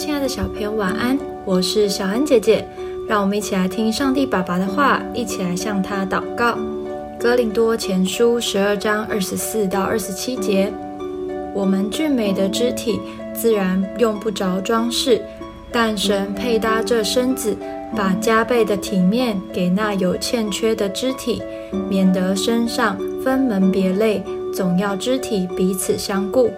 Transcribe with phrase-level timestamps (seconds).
[0.00, 1.18] 亲爱的小朋友，晚安！
[1.44, 2.66] 我是小恩姐姐，
[3.06, 6.56] 让我们一起来听上帝爸爸的话，一起来向他祷告。
[7.18, 10.72] 哥林多前书十二章二十四到二十七节：
[11.54, 12.98] 我们俊美的肢体
[13.34, 15.20] 自然用不着装饰，
[15.70, 17.54] 但神配搭这身子，
[17.94, 21.42] 把加倍的体面给那有欠缺的肢体，
[21.90, 24.22] 免得身上分门别类，
[24.54, 26.50] 总要肢体彼此相顾。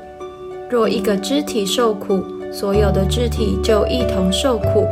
[0.71, 2.23] 若一个肢体受苦，
[2.53, 4.87] 所有的肢体就一同受苦；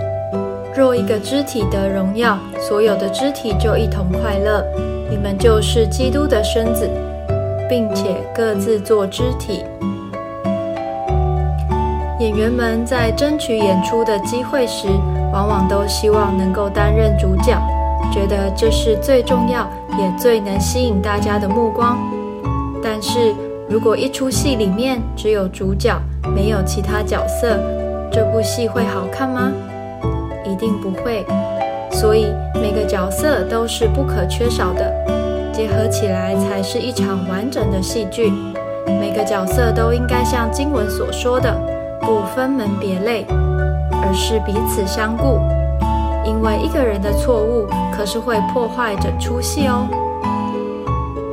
[0.74, 4.64] 若一个肢体得荣耀，所有的肢体就一同快乐。
[5.10, 6.88] 你们就是基督的身子，
[7.68, 9.62] 并且各自做肢体。
[12.18, 14.88] 演员们在争取演出的机会时，
[15.32, 17.60] 往往都希望能够担任主角，
[18.12, 21.98] 觉得这是最重要也最能吸引大家的目光。
[22.82, 23.34] 但是，
[23.70, 25.96] 如果一出戏里面只有主角，
[26.34, 27.56] 没有其他角色，
[28.10, 29.52] 这部戏会好看吗？
[30.44, 31.24] 一定不会。
[31.92, 34.92] 所以每个角色都是不可缺少的，
[35.52, 38.32] 结合起来才是一场完整的戏剧。
[38.86, 41.54] 每个角色都应该像经文所说的，
[42.00, 45.38] 不分门别类，而是彼此相顾。
[46.26, 49.86] 因为一个人的错误，可是会破坏整出戏哦。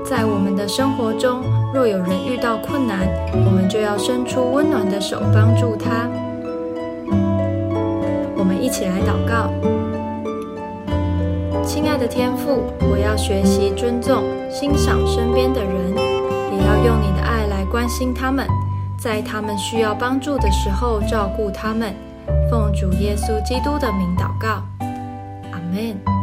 [0.10, 1.42] 在我们的生活中。
[1.74, 3.08] 若有人遇到困难，
[3.46, 6.08] 我们就要伸出温暖的手帮助他。
[8.36, 9.52] 我们一起来祷告：
[11.64, 18.48] 亲爱的天父，我要学习尊重、欣赏身边的人，也要用你的爱来关心他们，
[18.98, 21.94] 在他们需要帮助的时候照顾他们。
[22.50, 24.64] 奉主耶稣基督的名祷告，
[25.52, 26.17] 阿门。